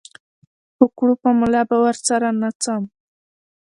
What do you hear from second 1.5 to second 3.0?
به ورسره ناڅم